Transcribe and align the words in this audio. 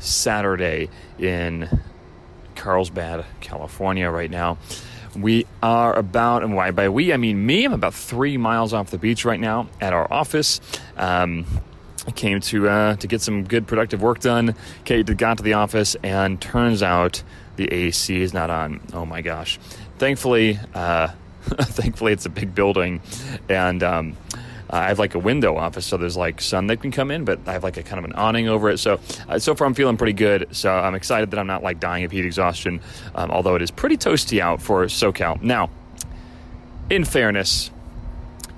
Saturday 0.00 0.88
in 1.18 1.68
Carlsbad, 2.56 3.24
California, 3.40 4.10
right 4.10 4.30
now. 4.30 4.58
We 5.16 5.46
are 5.62 5.96
about, 5.96 6.42
and 6.42 6.54
why 6.54 6.70
by 6.70 6.88
we 6.88 7.12
I 7.12 7.16
mean 7.16 7.44
me, 7.44 7.64
I'm 7.64 7.72
about 7.72 7.94
three 7.94 8.36
miles 8.36 8.72
off 8.72 8.90
the 8.90 8.98
beach 8.98 9.24
right 9.24 9.40
now 9.40 9.68
at 9.80 9.92
our 9.92 10.10
office. 10.12 10.60
Um, 10.96 11.46
I 12.06 12.12
came 12.12 12.40
to 12.40 12.68
uh, 12.68 12.96
to 12.96 13.06
get 13.06 13.20
some 13.20 13.44
good 13.44 13.66
productive 13.66 14.02
work 14.02 14.20
done. 14.20 14.54
Kate 14.84 15.04
got 15.16 15.38
to 15.38 15.42
the 15.42 15.54
office, 15.54 15.96
and 16.02 16.40
turns 16.40 16.82
out 16.82 17.22
the 17.56 17.70
AC 17.72 18.20
is 18.20 18.32
not 18.32 18.50
on. 18.50 18.80
Oh 18.92 19.04
my 19.04 19.20
gosh! 19.20 19.58
Thankfully, 19.98 20.58
uh, 20.74 21.08
thankfully 21.42 22.12
it's 22.12 22.26
a 22.26 22.30
big 22.30 22.54
building, 22.54 23.02
and 23.48 23.82
um, 23.82 24.16
I 24.72 24.88
have 24.88 24.98
like 24.98 25.14
a 25.14 25.18
window 25.18 25.56
office, 25.56 25.86
so 25.86 25.96
there's 25.96 26.16
like 26.16 26.40
sun 26.40 26.68
that 26.68 26.80
can 26.80 26.90
come 26.90 27.10
in, 27.10 27.24
but 27.24 27.40
I 27.46 27.52
have 27.52 27.64
like 27.64 27.76
a 27.76 27.82
kind 27.82 27.98
of 27.98 28.04
an 28.04 28.12
awning 28.12 28.48
over 28.48 28.70
it. 28.70 28.78
So 28.78 29.00
uh, 29.28 29.38
so 29.38 29.54
far 29.54 29.66
I'm 29.66 29.74
feeling 29.74 29.96
pretty 29.96 30.12
good. 30.12 30.48
So 30.52 30.72
I'm 30.72 30.94
excited 30.94 31.30
that 31.32 31.40
I'm 31.40 31.46
not 31.46 31.62
like 31.62 31.80
dying 31.80 32.04
of 32.04 32.12
heat 32.12 32.24
exhaustion, 32.24 32.80
um, 33.14 33.30
although 33.30 33.56
it 33.56 33.62
is 33.62 33.70
pretty 33.70 33.96
toasty 33.96 34.40
out 34.40 34.62
for 34.62 34.84
SoCal. 34.86 35.42
Now, 35.42 35.70
in 36.88 37.04
fairness, 37.04 37.70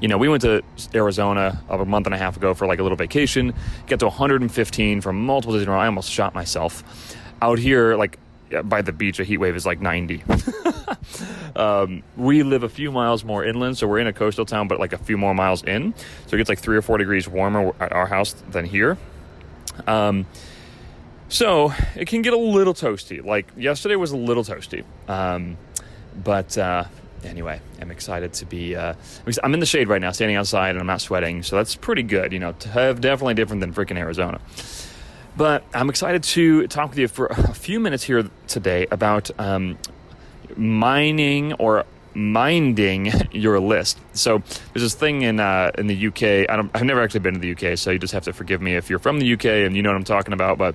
you 0.01 0.09
know, 0.09 0.19
we 0.19 0.29
went 0.29 0.43
to 0.43 0.63
Arizona 0.95 1.63
a 1.69 1.85
month 1.85 2.07
and 2.07 2.15
a 2.15 2.19
half 2.19 2.37
ago 2.37 2.55
for 2.55 2.67
like 2.67 2.81
a 2.81 2.83
little 2.83 2.97
vacation, 2.97 3.55
get 3.87 4.01
to 4.01 4.07
115 4.07 5.01
for 5.01 5.13
multiple 5.13 5.55
days 5.55 5.63
in 5.63 5.69
a 5.69 5.73
row. 5.73 5.79
I 5.79 5.87
almost 5.87 6.11
shot 6.11 6.35
myself. 6.35 6.83
Out 7.41 7.59
here, 7.59 7.97
like 7.97 8.19
by 8.63 8.83
the 8.83 8.93
beach, 8.93 9.21
a 9.21 9.25
heat 9.25 9.39
wave 9.39 9.57
is 9.57 9.65
like 9.65 9.81
90. 9.81 10.23
um, 11.57 12.03
we 12.17 12.43
live 12.43 12.63
a 12.63 12.69
few 12.69 12.93
miles 12.93 13.25
more 13.25 13.45
inland, 13.45 13.79
so 13.79 13.87
we're 13.87 13.99
in 13.99 14.07
a 14.07 14.13
coastal 14.13 14.45
town, 14.45 14.69
but 14.69 14.79
like 14.79 14.93
a 14.93 14.99
few 14.99 15.17
more 15.17 15.35
miles 15.35 15.63
in. 15.65 15.95
So 16.27 16.37
it 16.37 16.39
gets 16.39 16.49
like 16.49 16.59
three 16.59 16.77
or 16.77 16.83
four 16.83 16.99
degrees 16.99 17.29
warmer 17.29 17.75
at 17.81 17.93
our 17.93 18.07
house 18.07 18.33
than 18.51 18.65
here. 18.65 18.99
Um, 19.87 20.27
so 21.29 21.73
it 21.97 22.09
can 22.09 22.23
get 22.23 22.35
a 22.35 22.39
little 22.39 22.75
toasty. 22.75 23.25
Like 23.25 23.47
yesterday 23.57 23.97
was 23.97 24.13
a 24.13 24.17
little 24.17 24.45
toasty. 24.45 24.85
Um, 25.09 25.57
but 26.23 26.59
uh, 26.59 26.85
anyway, 27.25 27.61
I'm 27.81 27.91
excited 27.91 28.35
to 28.35 28.47
be. 28.47 28.77
Uh, 28.77 28.95
I'm 29.43 29.55
in 29.55 29.61
the 29.61 29.67
shade 29.67 29.89
right 29.89 30.01
now, 30.01 30.13
standing 30.13 30.37
outside, 30.37 30.71
and 30.71 30.81
I'm 30.81 30.87
not 30.87 31.01
sweating, 31.01 31.43
so 31.43 31.57
that's 31.57 31.75
pretty 31.75 32.03
good. 32.03 32.33
You 32.33 32.39
know, 32.39 32.53
definitely 32.53 33.35
different 33.35 33.61
than 33.61 33.73
freaking 33.73 33.97
Arizona. 33.97 34.41
But 35.37 35.65
I'm 35.73 35.89
excited 35.89 36.23
to 36.25 36.67
talk 36.67 36.91
with 36.91 36.99
you 36.99 37.09
for 37.09 37.27
a 37.27 37.55
few 37.55 37.81
minutes 37.81 38.05
here 38.05 38.29
today 38.49 38.87
about 38.91 39.31
um, 39.39 39.79
mining 40.57 41.55
or 41.55 41.87
minding 42.15 43.11
your 43.33 43.59
list. 43.59 43.99
So 44.13 44.39
there's 44.73 44.83
this 44.83 44.95
thing 44.95 45.23
in 45.23 45.41
uh, 45.41 45.71
in 45.79 45.87
the 45.87 46.07
UK. 46.09 46.51
I 46.51 46.69
I've 46.75 46.85
never 46.85 47.01
actually 47.01 47.21
been 47.21 47.35
to 47.35 47.41
the 47.41 47.53
UK, 47.53 47.79
so 47.79 47.91
you 47.91 47.99
just 47.99 48.13
have 48.13 48.25
to 48.25 48.35
forgive 48.35 48.61
me 48.61 48.77
if 48.77 48.91
you're 48.91 48.99
from 48.99 49.21
the 49.21 49.33
UK 49.33 49.47
and 49.47 49.75
you 49.75 49.83
know 49.83 49.89
what 49.91 49.97
I'm 49.97 50.05
talking 50.05 50.35
about. 50.35 50.59
But 50.59 50.75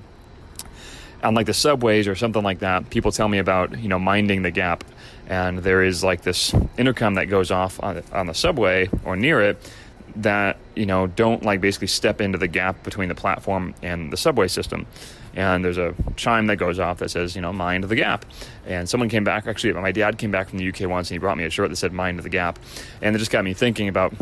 on 1.22 1.34
like 1.34 1.46
the 1.46 1.54
subways 1.54 2.08
or 2.08 2.16
something 2.16 2.42
like 2.42 2.60
that, 2.60 2.90
people 2.90 3.12
tell 3.12 3.28
me 3.28 3.38
about 3.38 3.78
you 3.78 3.88
know 3.88 4.00
minding 4.00 4.42
the 4.42 4.50
gap, 4.50 4.82
and 5.28 5.58
there 5.58 5.84
is 5.84 6.02
like 6.02 6.22
this 6.22 6.52
intercom 6.76 7.14
that 7.14 7.26
goes 7.26 7.52
off 7.52 7.80
on, 7.80 8.02
on 8.12 8.26
the 8.26 8.34
subway 8.34 8.90
or 9.04 9.14
near 9.14 9.40
it 9.40 9.72
that 10.18 10.58
you 10.74 10.86
know 10.86 11.06
don't 11.06 11.42
like 11.42 11.60
basically 11.60 11.86
step 11.86 12.20
into 12.20 12.38
the 12.38 12.48
gap 12.48 12.82
between 12.82 13.08
the 13.08 13.14
platform 13.14 13.74
and 13.82 14.12
the 14.12 14.16
subway 14.16 14.48
system. 14.48 14.86
And 15.34 15.64
there's 15.64 15.78
a 15.78 15.94
chime 16.16 16.46
that 16.46 16.56
goes 16.56 16.78
off 16.78 16.98
that 16.98 17.10
says 17.10 17.36
you 17.36 17.42
know 17.42 17.52
mind 17.52 17.84
the 17.84 17.96
gap. 17.96 18.24
And 18.66 18.88
someone 18.88 19.08
came 19.08 19.24
back 19.24 19.46
actually 19.46 19.72
my 19.74 19.92
dad 19.92 20.18
came 20.18 20.30
back 20.30 20.48
from 20.50 20.58
the 20.58 20.68
uk 20.68 20.80
once 20.80 21.10
and 21.10 21.14
he 21.14 21.18
brought 21.18 21.36
me 21.36 21.44
a 21.44 21.50
shirt 21.50 21.70
that 21.70 21.76
said 21.76 21.92
mind 21.92 22.18
the 22.18 22.28
gap. 22.28 22.58
And 23.00 23.14
it 23.14 23.18
just 23.18 23.30
got 23.30 23.44
me 23.44 23.54
thinking 23.54 23.88
about 23.88 24.12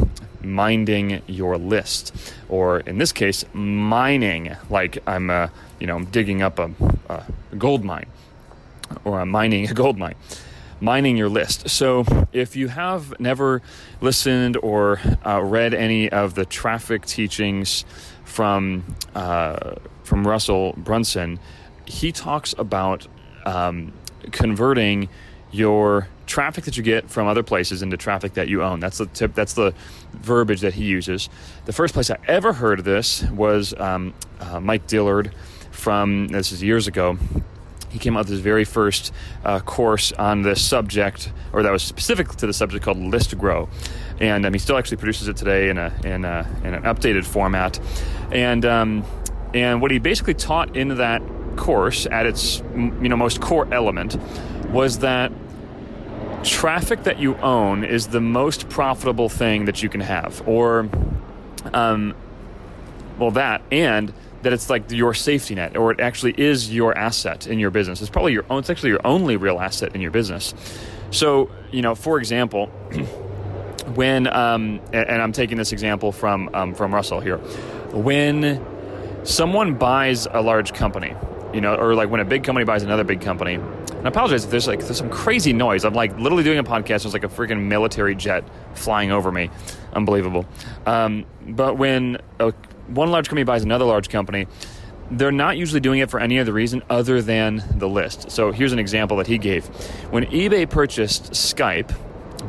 minding 0.43 1.23
your 1.27 1.57
list. 1.57 2.15
Or 2.49 2.81
in 2.81 2.99
this 2.99 3.13
case 3.13 3.45
mining. 3.53 4.55
Like 4.69 4.99
i'm 5.07 5.31
uh, 5.31 5.49
you 5.81 5.87
know 5.87 6.05
digging 6.05 6.43
up 6.43 6.59
a, 6.59 6.71
a 7.09 7.25
gold 7.57 7.85
mine 7.85 8.07
or 9.05 9.21
i'm 9.21 9.31
mining 9.31 9.69
a 9.69 9.75
gold 9.75 9.99
mine 9.99 10.15
mining 10.81 11.17
your 11.17 11.29
list. 11.29 11.69
So, 11.69 12.05
if 12.33 12.57
you 12.57 12.69
have 12.69 13.19
never 13.19 13.63
listened 14.01 14.57
or 14.59 15.01
uh, 15.25 15.43
read 15.43 15.75
any 15.75 16.11
of 16.11 16.35
the 16.35 16.45
traffic 16.45 17.07
teachings 17.07 17.85
from 18.25 18.85
uh, 19.15 19.77
from 20.05 20.27
Russell 20.27 20.75
Brunson, 20.77 21.39
he 21.87 22.13
talks 22.13 22.55
about 22.59 23.07
um, 23.45 23.93
converting 24.33 25.09
your 25.51 26.09
traffic 26.27 26.65
that 26.65 26.77
you 26.77 26.83
get 26.83 27.09
from 27.09 27.27
other 27.29 27.43
places 27.43 27.83
into 27.83 27.97
traffic 27.97 28.35
that 28.35 28.49
you 28.49 28.63
own. 28.63 28.81
That's 28.81 28.99
the 28.99 29.07
tip. 29.07 29.35
That's 29.35 29.55
the 29.55 29.73
verbiage 30.13 30.61
that 30.61 30.75
he 30.75 30.85
uses. 30.85 31.29
The 31.65 31.73
first 31.73 31.95
place 31.95 32.11
I 32.11 32.19
ever 32.27 32.53
heard 32.53 32.81
of 32.81 32.85
this 32.85 33.23
was 33.31 33.73
um, 33.79 34.13
uh, 34.41 34.61
Mike 34.61 34.87
Dillard 34.87 35.33
from 35.71 36.29
this 36.29 36.53
is 36.53 36.63
years 36.63 36.87
ago 36.89 37.19
he 37.97 38.01
came 38.01 38.15
out 38.15 38.27
with 38.27 38.29
his 38.29 38.41
very 38.41 38.67
first 38.67 39.11
uh, 39.43 39.59
course 39.61 40.13
on 40.13 40.43
this 40.43 40.63
subject, 40.63 41.33
or 41.55 41.63
that 41.63 41.73
was 41.73 41.83
specific 41.83 42.29
to 42.29 42.47
the 42.47 42.53
subject 42.53 42.85
called 42.85 42.99
List 42.99 43.37
Grow. 43.39 43.71
And 44.21 44.45
um, 44.45 44.53
he 44.53 44.59
still 44.59 44.77
actually 44.77 44.99
produces 44.99 45.29
it 45.29 45.37
today 45.39 45.71
in, 45.71 45.79
a, 45.79 45.91
in, 46.05 46.27
a, 46.27 46.47
in 46.63 46.75
an 46.75 46.83
updated 46.83 47.25
format. 47.25 47.81
And, 48.31 48.67
um, 48.67 49.05
and 49.55 49.81
what 49.81 49.91
he 49.91 49.99
basically 49.99 50.35
taught 50.35 50.77
in 50.77 50.97
that 50.97 51.23
course, 51.57 52.05
at 52.05 52.27
its 52.27 52.63
you 52.75 53.09
know, 53.09 53.17
most 53.17 53.41
core 53.41 53.67
element, 53.73 54.19
was 54.71 54.99
that 54.99 55.33
traffic 56.45 57.05
that 57.05 57.19
you 57.19 57.35
own 57.37 57.83
is 57.83 58.09
the 58.09 58.21
most 58.21 58.69
profitable 58.69 59.31
thing 59.31 59.65
that 59.65 59.83
you 59.83 59.89
can 59.89 60.03
have. 60.03 60.47
Or, 60.47 60.87
um, 61.73 62.15
well, 63.19 63.31
that, 63.31 63.63
and 63.73 64.13
that 64.47 64.53
it's 64.53 64.71
like 64.71 64.89
your 64.93 65.13
safety 65.13 65.57
net 65.57 65.77
or 65.77 65.91
it 65.91 65.99
actually 65.99 66.33
is 66.41 66.73
your 66.73 66.97
asset 66.97 67.49
in 67.49 67.59
your 67.59 67.73
business. 67.73 68.01
It's 68.01 68.09
probably 68.09 68.33
your 68.33 68.45
own, 68.49 68.61
it's 68.61 68.71
actually 68.71 68.91
your 68.91 69.05
only 69.05 69.37
real 69.37 69.59
asset 69.59 69.93
in 69.97 70.01
your 70.01 70.13
business. 70.13 70.55
So, 71.11 71.51
you 71.73 71.83
know, 71.83 71.97
for 71.97 72.21
example, 72.21 72.67
when, 73.97 74.29
um, 74.29 74.81
and, 74.93 75.21
I'm 75.21 75.33
taking 75.33 75.57
this 75.57 75.73
example 75.73 76.13
from, 76.13 76.49
um, 76.55 76.75
from 76.77 76.95
Russell 76.95 77.19
here, 77.19 77.39
when 77.91 78.65
someone 79.25 79.75
buys 79.75 80.29
a 80.31 80.41
large 80.43 80.73
company, 80.75 81.13
you 81.53 81.61
know, 81.61 81.75
or 81.75 81.97
like 81.97 82.09
when 82.09 82.21
a 82.21 82.25
big 82.25 82.45
company 82.45 82.65
buys 82.65 82.85
another 82.85 83.03
big 83.03 83.23
company, 83.23 83.55
and 83.55 84.07
I 84.07 84.09
apologize 84.09 84.45
if 84.45 84.51
there's 84.53 84.69
like 84.69 84.79
there's 84.79 84.99
some 84.99 85.11
crazy 85.11 85.53
noise. 85.53 85.85
I'm 85.85 85.95
like 85.95 86.17
literally 86.19 86.45
doing 86.45 86.59
a 86.59 86.65
podcast. 86.65 87.03
There's 87.03 87.15
like 87.15 87.25
a 87.25 87.29
freaking 87.29 87.65
military 87.65 88.15
jet 88.15 88.45
flying 88.75 89.11
over 89.11 89.33
me, 89.33 89.51
unbelievable. 89.93 90.47
Um, 90.85 91.25
but 91.49 91.79
when 91.79 92.19
a 92.39 92.53
one 92.89 93.11
large 93.11 93.29
company 93.29 93.45
buys 93.45 93.63
another 93.63 93.85
large 93.85 94.09
company, 94.09 94.47
they're 95.11 95.33
not 95.33 95.57
usually 95.57 95.81
doing 95.81 96.01
it 96.01 96.11
for 96.11 96.19
any 96.21 96.39
other 96.39 96.53
reason 96.53 96.83
other 96.91 97.23
than 97.23 97.63
the 97.77 97.89
list. 97.89 98.31
So 98.31 98.53
here's 98.53 98.73
an 98.73 98.79
example 98.79 99.17
that 99.19 99.27
he 99.27 99.39
gave. 99.39 99.67
When 100.11 100.25
eBay 100.27 100.69
purchased 100.69 101.33
Skype 101.33 101.95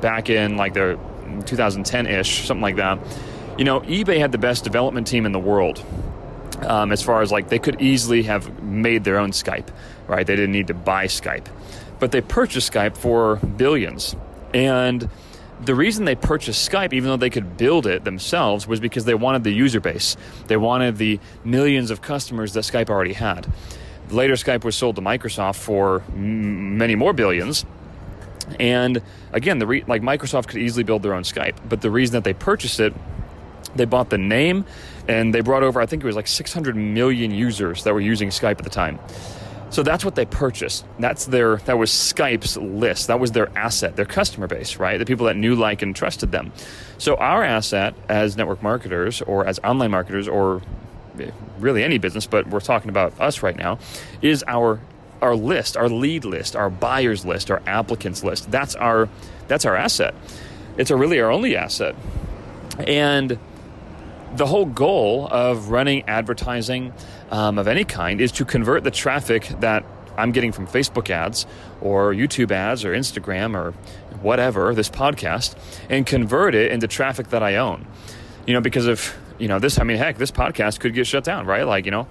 back 0.02 0.30
in 0.30 0.58
like 0.58 0.74
the 0.74 1.00
2010-ish, 1.26 2.48
something 2.48 2.62
like 2.62 2.78
that, 2.78 3.00
you 3.58 3.66
know, 3.66 3.82
eBay 3.82 4.20
had 4.20 4.32
the 4.32 4.38
best 4.38 4.64
development 4.64 5.08
team 5.08 5.26
in 5.26 5.32
the 5.32 5.40
world. 5.40 5.84
Um, 6.62 6.92
as 6.92 7.04
far 7.04 7.22
as 7.22 7.32
like 7.32 7.50
they 7.50 7.60
could 7.60 7.82
easily 7.82 8.24
have 8.24 8.64
made 8.64 9.04
their 9.04 9.20
own 9.20 9.30
Skype, 9.30 9.68
right? 10.08 10.26
They 10.26 10.36
didn't 10.36 10.54
need 10.54 10.68
to 10.68 10.74
buy 10.74 11.06
Skype, 11.06 11.46
but 12.00 12.12
they 12.12 12.22
purchased 12.22 12.74
Skype 12.74 12.98
for 12.98 13.36
billions. 13.36 14.16
And 14.56 15.08
the 15.60 15.76
reason 15.76 16.06
they 16.06 16.16
purchased 16.16 16.70
Skype, 16.70 16.94
even 16.94 17.10
though 17.10 17.18
they 17.18 17.30
could 17.30 17.58
build 17.58 17.88
it 17.88 18.04
themselves, 18.04 18.68
was 18.68 18.80
because 18.80 19.06
they 19.06 19.16
wanted 19.16 19.44
the 19.44 19.52
user 19.52 19.80
base. 19.80 20.16
They 20.48 20.58
wanted 20.58 20.98
the 20.98 21.20
millions 21.44 21.92
of 21.92 22.02
customers 22.02 22.54
that 22.54 22.62
Skype 22.62 22.90
already 22.90 23.14
had. 23.14 23.48
Later, 24.10 24.34
Skype 24.34 24.64
was 24.64 24.76
sold 24.76 24.96
to 24.98 25.02
Microsoft 25.02 25.56
for 25.56 26.04
m- 26.10 26.78
many 26.78 26.96
more 26.96 27.12
billions. 27.14 27.66
And 28.60 29.02
again, 29.34 29.60
the 29.60 29.68
re- 29.68 29.84
like 29.88 30.02
Microsoft 30.02 30.48
could 30.48 30.62
easily 30.62 30.84
build 30.84 31.04
their 31.04 31.14
own 31.14 31.24
Skype, 31.24 31.56
but 31.68 31.82
the 31.82 31.92
reason 31.92 32.14
that 32.14 32.24
they 32.24 32.34
purchased 32.34 32.80
it, 32.80 32.94
they 33.76 33.86
bought 33.86 34.10
the 34.10 34.18
name, 34.18 34.64
and 35.08 35.34
they 35.34 35.42
brought 35.42 35.64
over 35.64 35.82
I 35.82 35.86
think 35.86 36.04
it 36.04 36.06
was 36.06 36.16
like 36.16 36.28
600 36.28 36.76
million 36.76 37.32
users 37.32 37.84
that 37.84 37.94
were 37.94 38.00
using 38.00 38.30
Skype 38.30 38.60
at 38.60 38.64
the 38.64 38.70
time. 38.70 39.00
So 39.70 39.84
that's 39.84 40.06
what 40.06 40.16
they 40.16 40.26
purchased. 40.26 40.86
That's 41.00 41.26
their 41.26 41.58
that 41.58 41.78
was 41.78 41.92
Skype's 41.92 42.58
list. 42.58 43.08
That 43.08 43.20
was 43.20 43.34
their 43.34 43.50
asset, 43.58 43.96
their 43.96 44.06
customer 44.06 44.48
base, 44.48 44.78
right? 44.78 44.98
The 44.98 45.06
people 45.06 45.26
that 45.26 45.36
knew, 45.36 45.56
like, 45.56 45.82
and 45.82 45.96
trusted 45.96 46.32
them. 46.32 46.52
So 46.98 47.16
our 47.16 47.44
asset 47.44 47.94
as 48.08 48.38
network 48.38 48.64
marketers 48.64 49.22
or 49.22 49.46
as 49.46 49.60
online 49.60 49.92
marketers 49.92 50.28
or 50.28 50.62
eh, 51.20 51.32
really 51.60 51.84
any 51.84 51.98
business, 51.98 52.26
but 52.26 52.48
we're 52.48 52.60
talking 52.60 52.90
about 52.90 53.20
us 53.20 53.44
right 53.44 53.58
now, 53.58 53.80
is 54.22 54.44
our 54.48 54.80
our 55.22 55.36
list, 55.36 55.76
our 55.76 55.90
lead 55.90 56.26
list, 56.26 56.56
our 56.56 56.70
buyers 56.70 57.26
list, 57.26 57.52
our 57.52 57.62
applicants 57.66 58.24
list. 58.24 58.50
That's 58.52 58.76
our 58.76 59.10
that's 59.48 59.66
our 59.66 59.76
asset. 59.76 60.14
It's 60.78 60.92
a 60.92 60.96
really 60.96 61.20
our 61.20 61.32
only 61.32 61.56
asset. 61.56 61.96
And 62.80 63.38
the 64.38 64.46
whole 64.46 64.66
goal 64.66 65.28
of 65.30 65.70
running 65.70 66.04
advertising 66.04 66.94
um, 67.32 67.58
of 67.58 67.68
any 67.68 67.84
kind 67.84 68.22
is 68.22 68.32
to 68.34 68.46
convert 68.46 68.84
the 68.84 68.92
traffic 68.92 69.48
that 69.60 69.84
I'm 70.16 70.32
getting 70.32 70.52
from 70.52 70.68
Facebook 70.68 71.10
ads 71.10 71.46
or 71.82 72.14
YouTube 72.14 72.52
ads 72.52 72.86
or 72.86 72.94
Instagram 72.94 73.56
or 73.56 73.72
whatever, 74.22 74.74
this 74.74 74.90
podcast, 74.90 75.56
and 75.90 76.06
convert 76.06 76.56
it 76.56 76.72
into 76.72 76.88
traffic 76.88 77.30
that 77.30 77.44
I 77.44 77.56
own. 77.56 77.86
You 78.46 78.54
know, 78.54 78.62
because 78.62 78.88
if, 78.88 79.18
you 79.38 79.48
know, 79.48 79.60
this, 79.60 79.80
I 79.80 79.84
mean, 79.84 79.98
heck, 79.98 80.18
this 80.18 80.32
podcast 80.32 80.80
could 80.80 80.94
get 80.94 81.06
shut 81.06 81.24
down, 81.24 81.46
right? 81.46 81.64
Like, 81.64 81.86
you 81.86 81.92
know, 81.92 82.08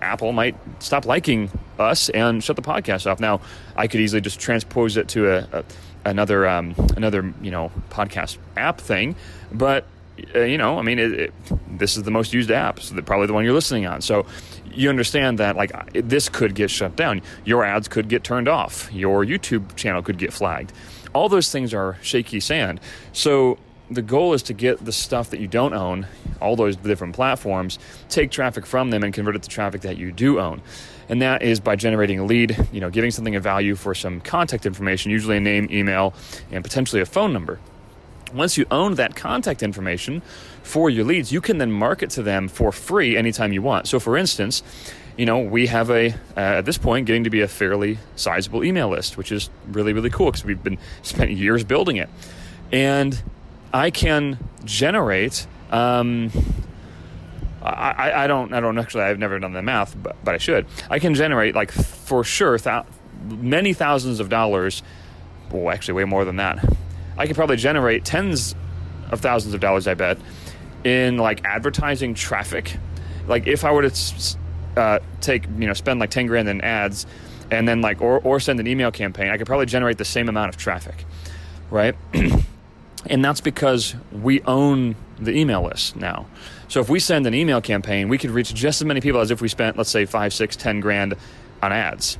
Apple 0.00 0.32
might 0.32 0.56
stop 0.78 1.04
liking 1.04 1.50
us 1.78 2.08
and 2.10 2.42
shut 2.42 2.56
the 2.56 2.62
podcast 2.62 3.10
off. 3.10 3.20
Now, 3.20 3.40
I 3.76 3.86
could 3.86 4.00
easily 4.00 4.20
just 4.20 4.40
transpose 4.40 4.96
it 4.96 5.08
to 5.08 5.30
a, 5.30 5.48
a 5.52 5.64
another 6.04 6.48
um, 6.48 6.74
another 6.96 7.34
you 7.42 7.50
know 7.50 7.70
podcast 7.90 8.38
app 8.56 8.80
thing, 8.80 9.16
but 9.52 9.84
uh, 10.34 10.40
you 10.40 10.58
know, 10.58 10.78
I 10.78 10.82
mean, 10.82 10.98
it, 10.98 11.12
it, 11.12 11.34
this 11.78 11.96
is 11.96 12.02
the 12.02 12.10
most 12.10 12.32
used 12.32 12.50
app, 12.50 12.80
so 12.80 13.00
probably 13.02 13.26
the 13.26 13.32
one 13.32 13.44
you're 13.44 13.54
listening 13.54 13.86
on. 13.86 14.00
So 14.00 14.26
you 14.72 14.88
understand 14.88 15.38
that 15.38 15.56
like 15.56 15.72
this 15.92 16.28
could 16.28 16.54
get 16.54 16.70
shut 16.70 16.96
down. 16.96 17.22
Your 17.44 17.64
ads 17.64 17.88
could 17.88 18.08
get 18.08 18.24
turned 18.24 18.48
off. 18.48 18.90
Your 18.92 19.24
YouTube 19.24 19.76
channel 19.76 20.02
could 20.02 20.18
get 20.18 20.32
flagged. 20.32 20.72
All 21.12 21.28
those 21.28 21.50
things 21.50 21.74
are 21.74 21.98
shaky 22.02 22.40
sand. 22.40 22.80
So 23.12 23.58
the 23.90 24.02
goal 24.02 24.34
is 24.34 24.42
to 24.44 24.52
get 24.54 24.84
the 24.84 24.92
stuff 24.92 25.30
that 25.30 25.40
you 25.40 25.48
don't 25.48 25.74
own, 25.74 26.06
all 26.40 26.54
those 26.54 26.76
different 26.76 27.14
platforms, 27.14 27.78
take 28.08 28.30
traffic 28.30 28.64
from 28.64 28.90
them 28.90 29.02
and 29.02 29.12
convert 29.12 29.34
it 29.34 29.42
to 29.42 29.48
traffic 29.48 29.80
that 29.82 29.96
you 29.96 30.12
do 30.12 30.38
own. 30.38 30.62
And 31.08 31.20
that 31.22 31.42
is 31.42 31.58
by 31.58 31.74
generating 31.74 32.20
a 32.20 32.24
lead, 32.24 32.56
you 32.70 32.80
know, 32.80 32.88
giving 32.88 33.10
something 33.10 33.34
a 33.34 33.40
value 33.40 33.74
for 33.74 33.96
some 33.96 34.20
contact 34.20 34.64
information, 34.64 35.10
usually 35.10 35.38
a 35.38 35.40
name, 35.40 35.66
email, 35.72 36.14
and 36.52 36.62
potentially 36.62 37.02
a 37.02 37.06
phone 37.06 37.32
number. 37.32 37.58
Once 38.32 38.56
you 38.56 38.66
own 38.70 38.94
that 38.94 39.16
contact 39.16 39.62
information 39.62 40.22
for 40.62 40.90
your 40.90 41.04
leads, 41.04 41.32
you 41.32 41.40
can 41.40 41.58
then 41.58 41.72
market 41.72 42.10
to 42.10 42.22
them 42.22 42.48
for 42.48 42.72
free 42.72 43.16
anytime 43.16 43.52
you 43.52 43.62
want. 43.62 43.88
So, 43.88 43.98
for 43.98 44.16
instance, 44.16 44.62
you 45.16 45.26
know, 45.26 45.40
we 45.40 45.66
have 45.66 45.90
a, 45.90 46.10
uh, 46.36 46.40
at 46.40 46.64
this 46.64 46.78
point, 46.78 47.06
getting 47.06 47.24
to 47.24 47.30
be 47.30 47.40
a 47.40 47.48
fairly 47.48 47.98
sizable 48.16 48.64
email 48.64 48.88
list, 48.88 49.16
which 49.16 49.32
is 49.32 49.50
really, 49.68 49.92
really 49.92 50.10
cool 50.10 50.26
because 50.26 50.44
we've 50.44 50.62
been 50.62 50.78
spent 51.02 51.30
years 51.30 51.64
building 51.64 51.96
it. 51.96 52.08
And 52.72 53.20
I 53.72 53.90
can 53.90 54.38
generate, 54.64 55.46
um, 55.70 56.30
I, 57.62 58.24
I, 58.24 58.26
don't, 58.26 58.52
I 58.54 58.60
don't 58.60 58.78
actually, 58.78 59.04
I've 59.04 59.18
never 59.18 59.38
done 59.38 59.52
the 59.52 59.62
math, 59.62 60.00
but, 60.00 60.16
but 60.24 60.34
I 60.34 60.38
should. 60.38 60.66
I 60.88 60.98
can 60.98 61.14
generate, 61.14 61.54
like, 61.54 61.72
for 61.72 62.24
sure, 62.24 62.58
th- 62.58 62.84
many 63.26 63.72
thousands 63.72 64.20
of 64.20 64.28
dollars. 64.28 64.82
Well, 65.50 65.70
actually, 65.70 65.94
way 65.94 66.04
more 66.04 66.24
than 66.24 66.36
that 66.36 66.64
I 67.20 67.26
could 67.26 67.36
probably 67.36 67.56
generate 67.56 68.06
tens 68.06 68.54
of 69.10 69.20
thousands 69.20 69.52
of 69.52 69.60
dollars, 69.60 69.86
I 69.86 69.92
bet, 69.92 70.16
in 70.84 71.18
like 71.18 71.44
advertising 71.44 72.14
traffic. 72.14 72.74
Like 73.28 73.46
if 73.46 73.62
I 73.62 73.72
were 73.72 73.86
to 73.86 74.36
uh, 74.78 75.00
take, 75.20 75.44
you 75.58 75.66
know, 75.66 75.74
spend 75.74 76.00
like 76.00 76.08
10 76.08 76.26
grand 76.26 76.48
in 76.48 76.62
ads 76.62 77.04
and 77.50 77.68
then 77.68 77.82
like, 77.82 78.00
or, 78.00 78.20
or 78.20 78.40
send 78.40 78.58
an 78.58 78.66
email 78.66 78.90
campaign, 78.90 79.28
I 79.28 79.36
could 79.36 79.46
probably 79.46 79.66
generate 79.66 79.98
the 79.98 80.04
same 80.04 80.30
amount 80.30 80.48
of 80.48 80.56
traffic, 80.56 81.04
right? 81.70 81.94
and 83.06 83.22
that's 83.22 83.42
because 83.42 83.94
we 84.10 84.40
own 84.44 84.96
the 85.18 85.36
email 85.36 85.62
list 85.62 85.96
now. 85.96 86.24
So 86.68 86.80
if 86.80 86.88
we 86.88 87.00
send 87.00 87.26
an 87.26 87.34
email 87.34 87.60
campaign, 87.60 88.08
we 88.08 88.16
could 88.16 88.30
reach 88.30 88.54
just 88.54 88.80
as 88.80 88.86
many 88.86 89.02
people 89.02 89.20
as 89.20 89.30
if 89.30 89.42
we 89.42 89.48
spent, 89.48 89.76
let's 89.76 89.90
say, 89.90 90.06
five, 90.06 90.32
six, 90.32 90.56
ten 90.56 90.80
grand 90.80 91.16
on 91.62 91.70
ads. 91.70 92.16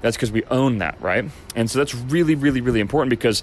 That's 0.00 0.16
because 0.16 0.30
we 0.30 0.44
own 0.44 0.78
that, 0.78 1.00
right? 1.00 1.24
And 1.56 1.68
so 1.68 1.80
that's 1.80 1.92
really, 1.92 2.36
really, 2.36 2.60
really 2.60 2.78
important 2.78 3.10
because 3.10 3.42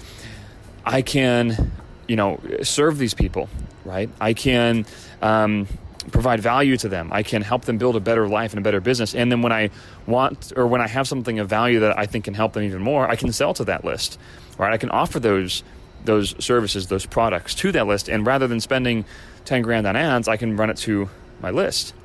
I 0.86 1.02
can, 1.02 1.72
you 2.08 2.16
know, 2.16 2.40
serve 2.62 2.98
these 2.98 3.14
people, 3.14 3.50
right? 3.84 4.10
I 4.22 4.34
can 4.34 4.86
um, 5.22 5.68
provide 6.12 6.40
value 6.40 6.78
to 6.78 6.90
them. 6.90 7.10
I 7.12 7.24
can 7.24 7.42
help 7.42 7.66
them 7.66 7.78
build 7.78 7.96
a 7.96 8.00
better 8.00 8.28
life 8.28 8.52
and 8.52 8.60
a 8.60 8.62
better 8.62 8.80
business. 8.80 9.16
And 9.16 9.32
then 9.32 9.42
when 9.42 9.52
I 9.52 9.72
want 10.06 10.54
or 10.56 10.68
when 10.68 10.82
I 10.82 10.88
have 10.88 11.08
something 11.08 11.40
of 11.40 11.50
value 11.50 11.80
that 11.80 11.98
I 11.98 12.06
think 12.06 12.26
can 12.26 12.34
help 12.34 12.54
them 12.54 12.64
even 12.64 12.82
more, 12.82 13.10
I 13.10 13.16
can 13.16 13.32
sell 13.32 13.54
to 13.56 13.66
that 13.66 13.84
list, 13.84 14.20
right? 14.58 14.72
I 14.72 14.78
can 14.78 14.90
offer 14.90 15.20
those 15.20 15.64
those 16.04 16.36
services, 16.44 16.86
those 16.86 17.06
products 17.08 17.56
to 17.56 17.72
that 17.72 17.88
list. 17.88 18.10
And 18.10 18.28
rather 18.28 18.48
than 18.48 18.60
spending 18.60 19.06
10 19.46 19.64
grand 19.64 19.88
on 19.88 19.96
ads, 19.96 20.28
I 20.28 20.38
can 20.38 20.56
run 20.56 20.70
it 20.70 20.78
to 20.78 21.10
my 21.42 21.50
list. 21.50 21.96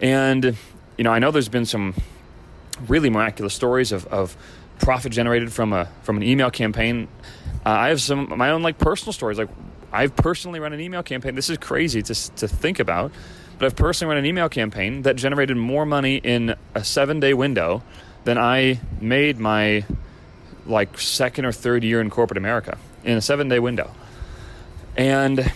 And, 0.00 0.56
you 0.96 1.02
know, 1.02 1.10
I 1.10 1.18
know 1.18 1.32
there's 1.32 1.48
been 1.48 1.66
some 1.66 1.94
really 2.86 3.10
miraculous 3.10 3.52
stories 3.52 3.90
of, 3.90 4.06
of 4.06 4.36
profit 4.78 5.12
generated 5.12 5.52
from 5.52 5.72
a 5.72 5.88
from 6.02 6.16
an 6.16 6.22
email 6.22 6.50
campaign 6.50 7.08
uh, 7.64 7.70
I 7.70 7.88
have 7.88 8.00
some 8.00 8.36
my 8.36 8.50
own 8.50 8.62
like 8.62 8.78
personal 8.78 9.12
stories. 9.12 9.38
Like 9.38 9.48
I've 9.92 10.16
personally 10.16 10.60
run 10.60 10.72
an 10.72 10.80
email 10.80 11.02
campaign. 11.02 11.34
This 11.34 11.50
is 11.50 11.58
crazy 11.58 12.02
to 12.02 12.14
to 12.36 12.48
think 12.48 12.80
about, 12.80 13.12
but 13.58 13.66
I've 13.66 13.76
personally 13.76 14.14
run 14.14 14.18
an 14.18 14.26
email 14.26 14.48
campaign 14.48 15.02
that 15.02 15.16
generated 15.16 15.56
more 15.56 15.86
money 15.86 16.16
in 16.16 16.56
a 16.74 16.84
seven 16.84 17.20
day 17.20 17.34
window 17.34 17.82
than 18.24 18.38
I 18.38 18.80
made 19.00 19.38
my 19.38 19.84
like 20.66 20.98
second 20.98 21.44
or 21.44 21.52
third 21.52 21.84
year 21.84 22.00
in 22.00 22.10
corporate 22.10 22.38
America 22.38 22.78
in 23.04 23.16
a 23.16 23.20
seven 23.20 23.48
day 23.48 23.58
window, 23.58 23.90
and 24.96 25.52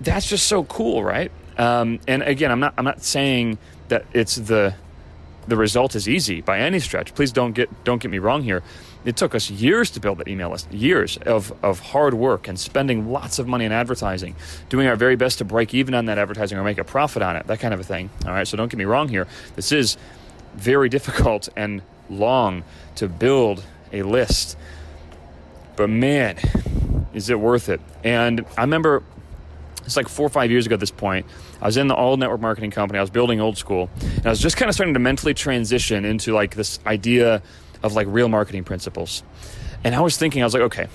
that's 0.00 0.28
just 0.28 0.46
so 0.46 0.64
cool, 0.64 1.02
right? 1.02 1.30
Um, 1.58 2.00
and 2.06 2.22
again, 2.22 2.50
I'm 2.50 2.60
not 2.60 2.74
I'm 2.78 2.84
not 2.84 3.02
saying 3.02 3.58
that 3.88 4.04
it's 4.12 4.36
the 4.36 4.74
the 5.46 5.56
result 5.56 5.94
is 5.94 6.08
easy 6.08 6.40
by 6.40 6.60
any 6.60 6.80
stretch. 6.80 7.14
Please 7.14 7.32
don't 7.32 7.52
get 7.52 7.84
don't 7.84 8.00
get 8.00 8.10
me 8.10 8.18
wrong 8.18 8.42
here. 8.42 8.62
It 9.04 9.16
took 9.16 9.34
us 9.34 9.50
years 9.50 9.90
to 9.92 10.00
build 10.00 10.18
that 10.18 10.28
email 10.28 10.50
list, 10.50 10.72
years 10.72 11.18
of, 11.18 11.52
of 11.62 11.80
hard 11.80 12.14
work 12.14 12.48
and 12.48 12.58
spending 12.58 13.10
lots 13.10 13.38
of 13.38 13.46
money 13.46 13.66
on 13.66 13.72
advertising, 13.72 14.34
doing 14.68 14.86
our 14.86 14.96
very 14.96 15.16
best 15.16 15.38
to 15.38 15.44
break 15.44 15.74
even 15.74 15.94
on 15.94 16.06
that 16.06 16.18
advertising 16.18 16.56
or 16.56 16.64
make 16.64 16.78
a 16.78 16.84
profit 16.84 17.22
on 17.22 17.36
it, 17.36 17.46
that 17.46 17.60
kind 17.60 17.74
of 17.74 17.80
a 17.80 17.84
thing. 17.84 18.08
All 18.24 18.32
right, 18.32 18.48
so 18.48 18.56
don't 18.56 18.70
get 18.70 18.78
me 18.78 18.84
wrong 18.84 19.08
here. 19.08 19.26
This 19.56 19.72
is 19.72 19.98
very 20.54 20.88
difficult 20.88 21.48
and 21.56 21.82
long 22.08 22.64
to 22.96 23.08
build 23.08 23.62
a 23.92 24.02
list. 24.02 24.56
But 25.76 25.90
man, 25.90 26.38
is 27.12 27.28
it 27.28 27.38
worth 27.38 27.68
it? 27.68 27.80
And 28.02 28.44
I 28.56 28.62
remember 28.62 29.02
it's 29.84 29.96
like 29.96 30.08
four 30.08 30.26
or 30.26 30.30
five 30.30 30.50
years 30.50 30.66
ago 30.66 30.74
at 30.74 30.80
this 30.80 30.90
point. 30.90 31.26
I 31.60 31.66
was 31.66 31.76
in 31.76 31.88
the 31.88 31.96
old 31.96 32.18
network 32.20 32.40
marketing 32.40 32.70
company. 32.70 32.98
I 32.98 33.02
was 33.02 33.10
building 33.10 33.40
old 33.40 33.58
school. 33.58 33.90
And 34.00 34.26
I 34.26 34.30
was 34.30 34.40
just 34.40 34.56
kind 34.56 34.68
of 34.68 34.74
starting 34.74 34.94
to 34.94 35.00
mentally 35.00 35.34
transition 35.34 36.04
into 36.04 36.32
like 36.32 36.54
this 36.54 36.78
idea 36.86 37.42
of 37.84 37.94
like 37.94 38.08
real 38.10 38.28
marketing 38.28 38.64
principles. 38.64 39.22
And 39.84 39.94
I 39.94 40.00
was 40.00 40.16
thinking, 40.16 40.42
I 40.42 40.46
was 40.46 40.54
like, 40.54 40.64
okay, 40.64 40.88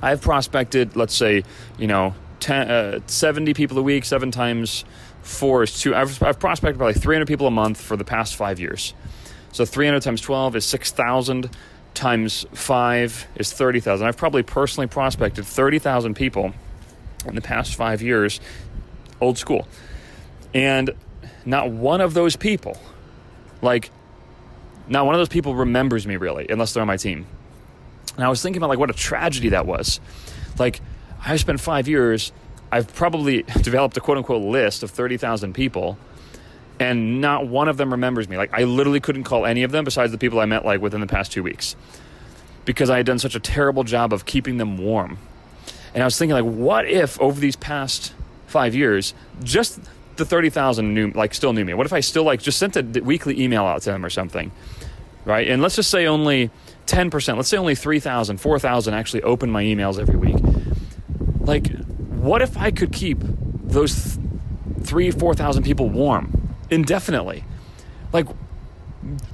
I've 0.00 0.22
prospected, 0.22 0.96
let's 0.96 1.14
say, 1.14 1.42
you 1.78 1.88
know, 1.88 2.14
10, 2.40 2.70
uh, 2.70 3.00
70 3.06 3.52
people 3.54 3.76
a 3.78 3.82
week, 3.82 4.04
seven 4.04 4.30
times 4.30 4.84
four 5.22 5.64
is 5.64 5.78
two. 5.78 5.94
I've, 5.94 6.22
I've 6.22 6.38
prospected 6.38 6.78
probably 6.78 6.94
300 6.94 7.26
people 7.26 7.48
a 7.48 7.50
month 7.50 7.80
for 7.80 7.96
the 7.96 8.04
past 8.04 8.36
five 8.36 8.60
years. 8.60 8.94
So 9.50 9.64
300 9.64 10.00
times 10.00 10.20
12 10.20 10.56
is 10.56 10.64
6,000 10.64 11.50
times 11.94 12.46
five 12.52 13.26
is 13.34 13.52
30,000. 13.52 14.06
I've 14.06 14.16
probably 14.16 14.44
personally 14.44 14.86
prospected 14.86 15.44
30,000 15.44 16.14
people 16.14 16.52
in 17.26 17.34
the 17.34 17.40
past 17.40 17.74
five 17.74 18.00
years, 18.00 18.38
old 19.20 19.38
school. 19.38 19.66
And 20.54 20.90
not 21.44 21.70
one 21.70 22.00
of 22.00 22.14
those 22.14 22.36
people, 22.36 22.78
like, 23.60 23.90
not 24.88 25.06
one 25.06 25.14
of 25.14 25.18
those 25.18 25.28
people 25.28 25.54
remembers 25.54 26.06
me 26.06 26.16
really, 26.16 26.46
unless 26.48 26.72
they're 26.72 26.80
on 26.80 26.86
my 26.86 26.96
team. 26.96 27.26
And 28.16 28.24
I 28.24 28.28
was 28.28 28.42
thinking 28.42 28.58
about 28.58 28.70
like 28.70 28.78
what 28.78 28.90
a 28.90 28.94
tragedy 28.94 29.50
that 29.50 29.66
was. 29.66 30.00
Like, 30.58 30.80
I 31.24 31.36
spent 31.36 31.60
five 31.60 31.88
years, 31.88 32.32
I've 32.72 32.94
probably 32.94 33.42
developed 33.62 33.96
a 33.96 34.00
quote 34.00 34.18
unquote 34.18 34.42
list 34.42 34.82
of 34.82 34.90
30,000 34.90 35.52
people, 35.52 35.98
and 36.78 37.20
not 37.20 37.46
one 37.46 37.68
of 37.68 37.76
them 37.76 37.90
remembers 37.90 38.28
me. 38.28 38.36
Like, 38.36 38.52
I 38.52 38.64
literally 38.64 39.00
couldn't 39.00 39.24
call 39.24 39.46
any 39.46 39.62
of 39.62 39.72
them 39.72 39.84
besides 39.84 40.12
the 40.12 40.18
people 40.18 40.40
I 40.40 40.46
met 40.46 40.64
like 40.64 40.80
within 40.80 41.00
the 41.00 41.06
past 41.06 41.32
two 41.32 41.42
weeks 41.42 41.76
because 42.66 42.90
I 42.90 42.98
had 42.98 43.06
done 43.06 43.18
such 43.18 43.34
a 43.34 43.40
terrible 43.40 43.84
job 43.84 44.12
of 44.12 44.26
keeping 44.26 44.58
them 44.58 44.76
warm. 44.76 45.18
And 45.94 46.02
I 46.02 46.06
was 46.06 46.18
thinking, 46.18 46.34
like, 46.34 46.44
what 46.44 46.86
if 46.86 47.18
over 47.20 47.40
these 47.40 47.56
past 47.56 48.12
five 48.46 48.74
years, 48.74 49.14
just 49.42 49.80
the 50.16 50.24
30,000 50.24 50.94
knew, 50.94 51.10
like, 51.12 51.34
still 51.34 51.52
knew 51.52 51.64
me? 51.64 51.74
What 51.74 51.86
if 51.86 51.92
I 51.92 52.00
still, 52.00 52.24
like, 52.24 52.40
just 52.40 52.58
sent 52.58 52.76
a 52.76 52.82
weekly 53.02 53.40
email 53.40 53.64
out 53.64 53.82
to 53.82 53.90
them 53.90 54.04
or 54.04 54.10
something, 54.10 54.50
right? 55.24 55.48
And 55.48 55.62
let's 55.62 55.76
just 55.76 55.90
say 55.90 56.06
only 56.06 56.50
10%, 56.86 57.36
let's 57.36 57.48
say 57.48 57.56
only 57.56 57.74
3,000, 57.74 58.38
4,000 58.38 58.94
actually 58.94 59.22
open 59.22 59.50
my 59.50 59.62
emails 59.62 59.98
every 59.98 60.16
week. 60.16 60.36
Like, 61.40 61.76
what 62.10 62.42
if 62.42 62.56
I 62.56 62.70
could 62.70 62.92
keep 62.92 63.18
those 63.20 64.18
three, 64.82 65.10
4,000 65.10 65.62
people 65.62 65.88
warm 65.88 66.56
indefinitely? 66.70 67.44
Like, 68.12 68.26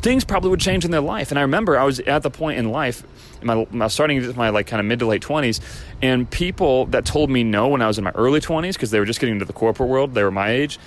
things 0.03 0.25
probably 0.25 0.51
would 0.51 0.61
change 0.61 0.85
in 0.85 0.91
their 0.91 1.01
life. 1.01 1.31
And 1.31 1.39
I 1.39 1.43
remember 1.43 1.79
I 1.79 1.85
was 1.85 2.01
at 2.01 2.23
the 2.23 2.31
point 2.31 2.59
in 2.59 2.71
life, 2.71 3.05
in 3.41 3.47
my, 3.47 3.67
my 3.71 3.89
starting 3.89 4.37
my 4.37 4.51
like 4.51 4.67
kind 4.67 4.81
of 4.81 4.87
mid 4.87 4.99
to 4.99 5.07
late 5.07 5.23
twenties, 5.23 5.61
and 6.03 6.29
people 6.29 6.87
that 6.87 7.07
told 7.07 7.31
me 7.31 7.45
no 7.45 7.69
when 7.69 7.81
I 7.81 7.87
was 7.87 7.99
in 7.99 8.05
my 8.05 8.11
early 8.11 8.41
twenties 8.41 8.77
because 8.77 8.91
they 8.91 8.99
were 8.99 9.07
just 9.07 9.21
getting 9.21 9.35
into 9.35 9.45
the 9.45 9.53
corporate 9.53 9.89
world, 9.89 10.15
they 10.15 10.25
were 10.25 10.31
my 10.31 10.51
age. 10.51 10.79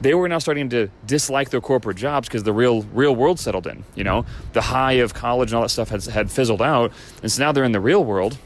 They 0.00 0.14
were 0.14 0.28
now 0.28 0.38
starting 0.38 0.68
to 0.68 0.88
dislike 1.06 1.50
their 1.50 1.60
corporate 1.60 1.96
jobs 1.96 2.28
because 2.28 2.44
the 2.44 2.52
real 2.52 2.82
real 2.92 3.16
world 3.16 3.40
settled 3.40 3.66
in. 3.66 3.84
You 3.96 4.04
know, 4.04 4.26
the 4.52 4.60
high 4.60 4.92
of 4.92 5.12
college 5.12 5.50
and 5.50 5.56
all 5.56 5.62
that 5.62 5.70
stuff 5.70 5.88
had 5.88 6.04
had 6.04 6.30
fizzled 6.30 6.62
out, 6.62 6.92
and 7.22 7.32
so 7.32 7.42
now 7.42 7.52
they're 7.52 7.64
in 7.64 7.72
the 7.72 7.80
real 7.80 8.04
world. 8.04 8.38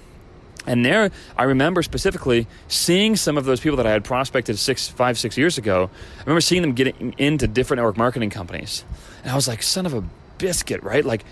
And 0.67 0.85
there, 0.85 1.11
I 1.37 1.45
remember 1.45 1.83
specifically 1.83 2.47
seeing 2.69 3.17
some 3.17 3.37
of 3.37 3.45
those 3.45 3.61
people 3.61 3.77
that 3.79 3.87
I 3.87 3.91
had 3.91 4.05
prospected 4.05 4.59
six, 4.59 4.87
five, 4.89 5.19
six 5.19 5.37
years 5.37 5.59
ago. 5.59 5.91
I 6.19 6.21
remember 6.21 6.41
seeing 6.41 6.63
them 6.63 6.73
getting 6.73 7.15
into 7.19 7.49
different 7.49 7.79
network 7.79 7.97
marketing 7.97 8.31
companies, 8.31 8.85
and 9.23 9.33
I 9.33 9.35
was 9.35 9.49
like, 9.49 9.63
"Son 9.63 9.87
of 9.87 9.95
a 9.95 10.05
biscuit!" 10.39 10.83
Right? 10.83 11.05
Like, 11.05 11.25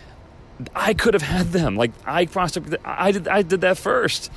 I 0.75 0.95
could 0.95 1.15
have 1.15 1.23
had 1.23 1.53
them. 1.53 1.77
Like, 1.77 1.93
I 2.05 2.27
prospected. 2.27 2.81
I 2.85 3.13
did. 3.13 3.29
I 3.29 3.43
did 3.43 3.61
that 3.61 3.79
first, 3.79 4.33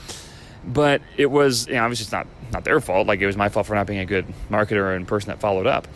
but 0.64 1.02
it 1.18 1.32
was 1.32 1.68
you 1.68 1.74
know, 1.74 1.84
obviously 1.84 2.04
it's 2.04 2.12
not 2.12 2.28
not 2.52 2.64
their 2.64 2.80
fault. 2.80 3.08
Like, 3.08 3.20
it 3.20 3.26
was 3.26 3.38
my 3.38 3.50
fault 3.50 3.66
for 3.66 3.74
not 3.74 3.88
being 3.88 4.00
a 4.00 4.06
good 4.06 4.26
marketer 4.52 4.96
and 4.96 5.08
person 5.08 5.30
that 5.30 5.40
followed 5.40 5.66
up. 5.66 5.88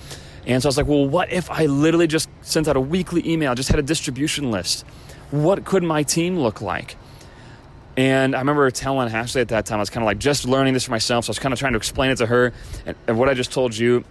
And 0.48 0.64
so 0.64 0.68
I 0.68 0.70
was 0.70 0.78
like, 0.78 0.88
"Well, 0.88 1.08
what 1.08 1.32
if 1.32 1.52
I 1.52 1.68
literally 1.68 2.08
just 2.08 2.30
sent 2.42 2.68
out 2.68 2.76
a 2.76 2.82
weekly 2.82 3.22
email, 3.30 3.54
just 3.54 3.70
had 3.70 3.78
a 3.78 3.84
distribution 3.84 4.50
list? 4.50 4.86
What 5.30 5.66
could 5.66 5.84
my 5.84 6.02
team 6.02 6.40
look 6.40 6.62
like?" 6.62 6.96
And 7.98 8.36
I 8.36 8.40
remember 8.40 8.70
telling 8.70 9.12
Ashley 9.12 9.42
at 9.42 9.48
that 9.48 9.66
time, 9.66 9.78
I 9.78 9.82
was 9.82 9.90
kind 9.90 10.04
of 10.04 10.06
like 10.06 10.20
just 10.20 10.48
learning 10.48 10.76
this 10.76 10.84
for 10.86 10.92
myself. 10.92 11.26
So 11.26 11.30
I 11.30 11.32
was 11.32 11.40
kind 11.40 11.52
of 11.52 11.60
trying 11.60 11.74
to 11.74 11.78
explain 11.78 12.12
it 12.12 12.18
to 12.18 12.28
her 12.28 12.54
and, 12.86 12.96
and 13.08 13.18
what 13.18 13.28
I 13.28 13.34
just 13.34 13.52
told 13.52 13.76
you. 13.76 14.06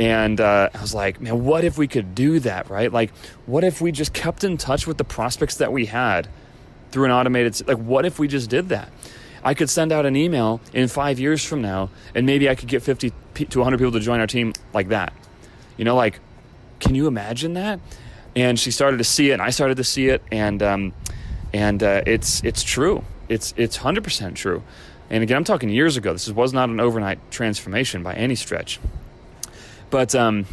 And 0.00 0.40
uh, 0.40 0.70
I 0.74 0.80
was 0.80 0.92
like, 0.92 1.20
man, 1.20 1.44
what 1.44 1.64
if 1.64 1.78
we 1.78 1.86
could 1.86 2.14
do 2.14 2.40
that, 2.40 2.68
right? 2.68 2.92
Like, 2.92 3.12
what 3.46 3.64
if 3.64 3.80
we 3.80 3.92
just 3.92 4.12
kept 4.12 4.44
in 4.44 4.56
touch 4.56 4.86
with 4.86 4.98
the 4.98 5.04
prospects 5.04 5.56
that 5.56 5.72
we 5.72 5.86
had 5.86 6.28
through 6.90 7.04
an 7.06 7.10
automated, 7.10 7.66
like, 7.66 7.78
what 7.78 8.04
if 8.04 8.18
we 8.18 8.28
just 8.28 8.50
did 8.50 8.68
that? 8.70 8.90
I 9.42 9.54
could 9.54 9.70
send 9.70 9.92
out 9.92 10.04
an 10.04 10.16
email 10.16 10.60
in 10.72 10.88
five 10.88 11.18
years 11.18 11.44
from 11.44 11.62
now, 11.62 11.90
and 12.14 12.26
maybe 12.26 12.48
I 12.48 12.54
could 12.54 12.68
get 12.68 12.82
50 12.82 13.12
to 13.34 13.58
100 13.58 13.78
people 13.78 13.92
to 13.92 14.00
join 14.00 14.20
our 14.20 14.26
team 14.26 14.52
like 14.72 14.88
that. 14.88 15.12
You 15.76 15.84
know, 15.84 15.96
like, 15.96 16.20
can 16.80 16.94
you 16.94 17.06
imagine 17.06 17.54
that? 17.54 17.80
And 18.36 18.58
she 18.58 18.70
started 18.70 18.98
to 18.98 19.04
see 19.04 19.30
it, 19.30 19.34
and 19.34 19.42
I 19.42 19.50
started 19.50 19.76
to 19.78 19.84
see 19.84 20.08
it, 20.08 20.22
and 20.30 20.62
um, 20.62 20.92
and 21.52 21.82
uh, 21.82 22.02
it's 22.06 22.42
it's 22.44 22.62
true. 22.62 23.04
It's 23.28 23.54
it's 23.56 23.76
hundred 23.76 24.04
percent 24.04 24.36
true. 24.36 24.62
And 25.10 25.22
again, 25.22 25.36
I'm 25.36 25.44
talking 25.44 25.70
years 25.70 25.96
ago. 25.96 26.12
This 26.12 26.28
was 26.30 26.52
not 26.52 26.68
an 26.68 26.80
overnight 26.80 27.18
transformation 27.30 28.02
by 28.02 28.14
any 28.14 28.34
stretch. 28.34 28.78
But 29.90 30.14
um, 30.14 30.46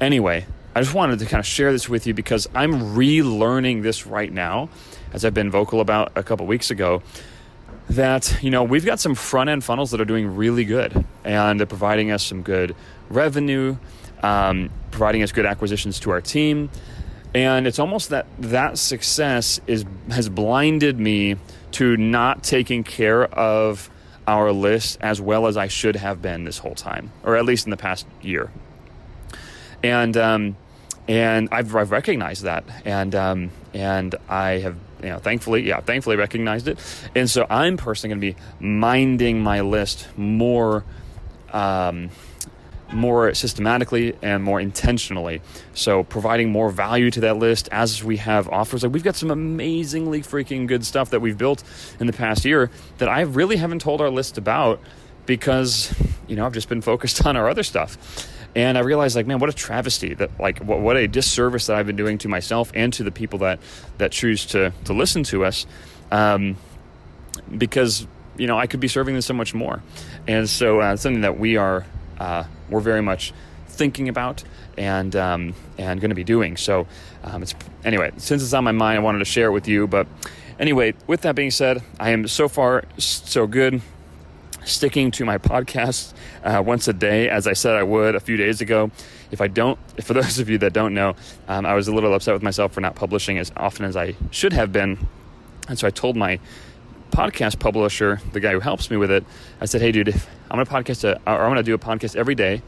anyway, 0.00 0.46
I 0.74 0.80
just 0.80 0.94
wanted 0.94 1.18
to 1.18 1.26
kind 1.26 1.40
of 1.40 1.46
share 1.46 1.72
this 1.72 1.88
with 1.88 2.06
you 2.06 2.14
because 2.14 2.48
I'm 2.54 2.94
relearning 2.94 3.82
this 3.82 4.06
right 4.06 4.32
now, 4.32 4.70
as 5.12 5.24
I've 5.24 5.34
been 5.34 5.50
vocal 5.50 5.80
about 5.80 6.12
a 6.16 6.22
couple 6.22 6.46
weeks 6.46 6.70
ago. 6.70 7.02
That 7.90 8.38
you 8.42 8.50
know 8.50 8.64
we've 8.64 8.84
got 8.84 9.00
some 9.00 9.14
front 9.14 9.48
end 9.48 9.64
funnels 9.64 9.92
that 9.92 10.00
are 10.00 10.04
doing 10.04 10.36
really 10.36 10.66
good 10.66 11.06
and 11.24 11.58
they're 11.58 11.66
providing 11.66 12.10
us 12.10 12.22
some 12.22 12.42
good 12.42 12.76
revenue, 13.08 13.78
um, 14.22 14.68
providing 14.90 15.22
us 15.22 15.32
good 15.32 15.46
acquisitions 15.46 15.98
to 16.00 16.10
our 16.10 16.20
team, 16.20 16.68
and 17.34 17.66
it's 17.66 17.78
almost 17.78 18.10
that 18.10 18.26
that 18.38 18.76
success 18.76 19.58
is 19.66 19.86
has 20.10 20.28
blinded 20.28 20.98
me 20.98 21.36
to 21.72 21.96
not 21.96 22.42
taking 22.42 22.84
care 22.84 23.24
of 23.24 23.90
our 24.26 24.52
list 24.52 24.98
as 25.00 25.20
well 25.20 25.46
as 25.46 25.56
I 25.56 25.68
should 25.68 25.96
have 25.96 26.20
been 26.20 26.44
this 26.44 26.58
whole 26.58 26.74
time, 26.74 27.10
or 27.24 27.36
at 27.36 27.44
least 27.44 27.66
in 27.66 27.70
the 27.70 27.76
past 27.76 28.06
year. 28.20 28.50
And 29.82 30.16
um, 30.16 30.56
and 31.08 31.48
I've, 31.50 31.74
I've, 31.74 31.90
recognized 31.90 32.42
that, 32.42 32.64
and 32.84 33.14
um, 33.14 33.50
and 33.72 34.14
I 34.28 34.58
have 34.58 34.76
you 35.02 35.08
know 35.08 35.18
thankfully 35.18 35.66
yeah 35.66 35.80
thankfully 35.80 36.16
recognized 36.16 36.68
it, 36.68 36.78
and 37.14 37.30
so 37.30 37.46
I'm 37.48 37.76
personally 37.76 38.14
going 38.14 38.34
to 38.34 38.38
be 38.38 38.64
minding 38.64 39.40
my 39.40 39.62
list 39.62 40.06
more. 40.16 40.84
Um, 41.52 42.10
more 42.92 43.34
systematically 43.34 44.16
and 44.22 44.42
more 44.42 44.60
intentionally. 44.60 45.40
So, 45.74 46.04
providing 46.04 46.50
more 46.50 46.70
value 46.70 47.10
to 47.12 47.20
that 47.20 47.36
list 47.36 47.68
as 47.70 48.02
we 48.02 48.16
have 48.18 48.48
offers. 48.48 48.82
Like, 48.82 48.92
we've 48.92 49.04
got 49.04 49.16
some 49.16 49.30
amazingly 49.30 50.22
freaking 50.22 50.66
good 50.66 50.84
stuff 50.84 51.10
that 51.10 51.20
we've 51.20 51.38
built 51.38 51.62
in 52.00 52.06
the 52.06 52.12
past 52.12 52.44
year 52.44 52.70
that 52.98 53.08
I 53.08 53.22
really 53.22 53.56
haven't 53.56 53.80
told 53.80 54.00
our 54.00 54.10
list 54.10 54.38
about 54.38 54.80
because, 55.26 55.94
you 56.26 56.36
know, 56.36 56.46
I've 56.46 56.54
just 56.54 56.68
been 56.68 56.80
focused 56.80 57.24
on 57.26 57.36
our 57.36 57.48
other 57.48 57.62
stuff. 57.62 57.98
And 58.54 58.78
I 58.78 58.80
realized, 58.80 59.14
like, 59.14 59.26
man, 59.26 59.38
what 59.38 59.50
a 59.50 59.52
travesty 59.52 60.14
that, 60.14 60.40
like, 60.40 60.58
what, 60.60 60.80
what 60.80 60.96
a 60.96 61.06
disservice 61.06 61.66
that 61.66 61.76
I've 61.76 61.86
been 61.86 61.96
doing 61.96 62.18
to 62.18 62.28
myself 62.28 62.72
and 62.74 62.92
to 62.94 63.04
the 63.04 63.12
people 63.12 63.40
that 63.40 63.60
that 63.98 64.10
choose 64.10 64.46
to 64.46 64.72
to 64.84 64.94
listen 64.94 65.22
to 65.24 65.44
us, 65.44 65.66
um, 66.10 66.56
because 67.56 68.06
you 68.38 68.46
know 68.46 68.58
I 68.58 68.66
could 68.66 68.80
be 68.80 68.88
serving 68.88 69.14
them 69.14 69.22
so 69.22 69.34
much 69.34 69.52
more. 69.52 69.82
And 70.26 70.48
so, 70.48 70.80
uh, 70.80 70.96
something 70.96 71.20
that 71.20 71.38
we 71.38 71.58
are 71.58 71.84
uh, 72.18 72.44
we're 72.70 72.80
very 72.80 73.02
much 73.02 73.32
thinking 73.78 74.08
about 74.08 74.42
and 74.76 75.14
um, 75.16 75.54
and 75.78 76.00
going 76.00 76.10
to 76.10 76.14
be 76.14 76.24
doing. 76.24 76.56
So 76.56 76.86
um, 77.24 77.42
it's 77.42 77.54
anyway. 77.84 78.12
Since 78.16 78.42
it's 78.42 78.52
on 78.52 78.64
my 78.64 78.72
mind, 78.72 78.98
I 78.98 79.02
wanted 79.02 79.20
to 79.20 79.24
share 79.24 79.46
it 79.46 79.52
with 79.52 79.68
you. 79.68 79.86
But 79.86 80.06
anyway, 80.58 80.94
with 81.06 81.22
that 81.22 81.34
being 81.34 81.50
said, 81.50 81.82
I 81.98 82.10
am 82.10 82.28
so 82.28 82.48
far 82.48 82.84
so 82.98 83.46
good. 83.46 83.80
Sticking 84.64 85.10
to 85.12 85.24
my 85.24 85.38
podcast 85.38 86.12
uh, 86.44 86.62
once 86.62 86.88
a 86.88 86.92
day, 86.92 87.30
as 87.30 87.46
I 87.46 87.54
said 87.54 87.74
I 87.74 87.84
would 87.84 88.14
a 88.14 88.20
few 88.20 88.36
days 88.36 88.60
ago. 88.60 88.90
If 89.30 89.40
I 89.40 89.46
don't, 89.46 89.78
for 90.02 90.12
those 90.20 90.38
of 90.38 90.50
you 90.50 90.58
that 90.58 90.74
don't 90.74 90.92
know, 90.92 91.16
um, 91.46 91.64
I 91.64 91.72
was 91.74 91.88
a 91.88 91.94
little 91.94 92.12
upset 92.12 92.34
with 92.34 92.42
myself 92.42 92.72
for 92.72 92.82
not 92.82 92.94
publishing 92.94 93.38
as 93.38 93.50
often 93.56 93.86
as 93.86 93.96
I 93.96 94.14
should 94.30 94.52
have 94.52 94.70
been, 94.70 94.98
and 95.68 95.78
so 95.78 95.86
I 95.86 95.90
told 95.90 96.16
my 96.16 96.38
podcast 97.10 97.58
publisher, 97.58 98.20
the 98.32 98.40
guy 98.40 98.52
who 98.52 98.60
helps 98.60 98.90
me 98.90 98.96
with 98.96 99.10
it, 99.10 99.24
I 99.60 99.66
said, 99.66 99.80
"Hey, 99.80 99.92
dude, 99.92 100.08
I'm 100.50 100.62
gonna 100.62 100.66
podcast 100.66 101.04
a, 101.04 101.16
or 101.26 101.42
I'm 101.42 101.50
gonna 101.50 101.62
do 101.62 101.74
a 101.74 101.78
podcast 101.78 102.16
every 102.16 102.34
day 102.34 102.62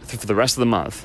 for 0.00 0.26
the 0.26 0.34
rest 0.34 0.56
of 0.56 0.60
the 0.60 0.66
month, 0.66 1.04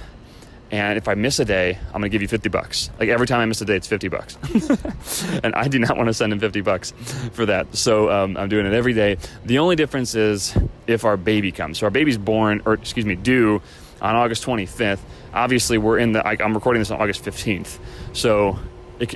and 0.72 0.98
if 0.98 1.08
I 1.08 1.16
miss 1.16 1.40
a 1.40 1.46
day, 1.46 1.78
I'm 1.88 1.94
gonna 1.94 2.10
give 2.10 2.22
you 2.22 2.28
50 2.28 2.50
bucks. 2.50 2.90
Like 3.00 3.10
every 3.10 3.28
time 3.28 3.40
I 3.40 3.46
miss 3.46 3.62
a 3.62 3.66
day, 3.66 3.76
it's 3.76 3.88
50 3.88 4.08
bucks, 4.08 4.38
and 5.44 5.54
I 5.56 5.68
do 5.68 5.80
not 5.80 5.98
want 5.98 6.08
to 6.08 6.14
send 6.14 6.32
him 6.32 6.40
50 6.40 6.62
bucks 6.62 6.92
for 7.34 7.46
that. 7.46 7.76
So 7.76 8.10
um, 8.10 8.38
I'm 8.38 8.50
doing 8.50 8.66
it 8.66 8.74
every 8.74 8.94
day. 8.94 9.18
The 9.46 9.60
only 9.60 9.76
difference 9.76 10.16
is 10.16 10.56
if 10.88 11.04
our 11.04 11.18
baby 11.18 11.52
comes. 11.52 11.80
So 11.80 11.88
our 11.88 11.92
baby's 11.92 12.18
born, 12.18 12.62
or 12.66 12.74
excuse 12.74 13.06
me, 13.06 13.16
due 13.16 13.62
on 14.02 14.16
August 14.16 14.46
25th. 14.46 15.00
Obviously, 15.34 15.78
we're 15.78 16.00
in 16.00 16.14
the. 16.14 16.26
I, 16.26 16.38
I'm 16.40 16.54
recording 16.54 16.82
this 16.82 16.92
on 16.92 17.02
August 17.02 17.24
15th, 17.24 17.78
so 18.14 18.60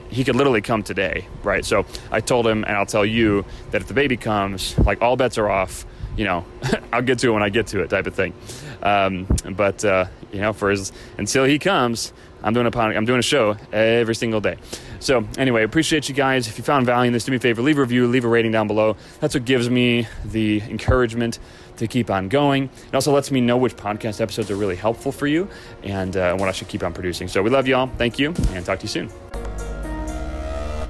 he 0.10 0.24
could 0.24 0.36
literally 0.36 0.62
come 0.62 0.84
today, 0.84 1.28
right? 1.44 1.64
So 1.66 1.86
I 2.12 2.20
told 2.20 2.48
him, 2.48 2.64
and 2.64 2.76
I'll 2.76 2.86
tell 2.86 3.06
you 3.06 3.46
that 3.72 3.82
if 3.82 3.88
the 3.88 3.94
baby 3.94 4.18
comes, 4.18 4.78
like 4.80 5.02
all 5.02 5.16
bets 5.16 5.38
are 5.38 5.50
off. 5.50 5.86
You 6.18 6.24
know, 6.24 6.46
I'll 6.94 7.02
get 7.02 7.20
to 7.20 7.30
it 7.30 7.32
when 7.32 7.44
I 7.44 7.50
get 7.50 7.68
to 7.68 7.82
it, 7.82 7.90
type 7.90 8.08
of 8.08 8.16
thing. 8.16 8.34
Um, 8.82 9.28
but 9.52 9.84
uh, 9.84 10.06
you 10.32 10.40
know, 10.40 10.54
for 10.54 10.70
his 10.70 10.92
until 11.18 11.44
he 11.44 11.60
comes, 11.60 12.14
I'm 12.42 12.54
doing 12.54 12.68
a 12.68 12.72
pod, 12.72 12.96
I'm 12.96 13.06
doing 13.06 13.20
a 13.20 13.24
show 13.24 13.58
every 13.74 14.16
single 14.16 14.40
day. 14.40 14.58
So 15.00 15.28
anyway, 15.38 15.64
appreciate 15.64 16.08
you 16.08 16.16
guys. 16.16 16.48
If 16.48 16.58
you 16.58 16.64
found 16.64 16.86
value 16.86 17.08
in 17.08 17.14
this, 17.14 17.26
do 17.26 17.32
me 17.32 17.38
a 17.38 17.40
favor, 17.40 17.62
leave 17.62 17.78
a 17.78 17.82
review, 17.82 18.08
leave 18.08 18.24
a 18.24 18.28
rating 18.28 18.52
down 18.52 18.68
below. 18.68 18.96
That's 19.20 19.34
what 19.34 19.46
gives 19.46 19.70
me 19.70 20.08
the 20.24 20.62
encouragement 20.62 21.40
to 21.78 21.88
keep 21.88 22.10
on 22.10 22.30
going. 22.30 22.70
It 22.88 22.96
also 22.96 23.12
lets 23.12 23.32
me 23.32 23.42
know 23.42 23.58
which 23.58 23.76
podcast 23.76 24.22
episodes 24.22 24.50
are 24.50 24.56
really 24.56 24.76
helpful 24.76 25.12
for 25.12 25.28
you 25.28 25.50
and 25.84 26.16
uh, 26.16 26.36
what 26.36 26.48
I 26.48 26.52
should 26.52 26.68
keep 26.68 26.84
on 26.84 26.94
producing. 26.94 27.28
So 27.28 27.42
we 27.44 27.50
love 27.50 27.68
you 27.68 27.76
all. 27.76 27.88
Thank 27.88 28.20
you, 28.20 28.34
and 28.52 28.66
talk 28.66 28.80
to 28.80 28.84
you 28.84 28.90
soon. 28.90 29.35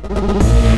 Thank 0.08 0.70
you. 0.70 0.75